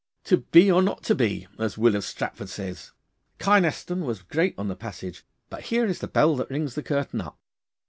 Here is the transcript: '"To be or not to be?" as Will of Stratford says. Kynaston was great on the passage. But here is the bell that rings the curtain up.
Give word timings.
'"To 0.23 0.37
be 0.37 0.71
or 0.71 0.81
not 0.81 1.03
to 1.03 1.13
be?" 1.13 1.45
as 1.59 1.77
Will 1.77 1.95
of 1.95 2.03
Stratford 2.03 2.49
says. 2.49 2.91
Kynaston 3.37 4.03
was 4.03 4.23
great 4.23 4.55
on 4.57 4.67
the 4.67 4.75
passage. 4.75 5.23
But 5.51 5.65
here 5.65 5.85
is 5.85 5.99
the 5.99 6.07
bell 6.07 6.35
that 6.37 6.49
rings 6.49 6.73
the 6.73 6.81
curtain 6.81 7.21
up. 7.21 7.37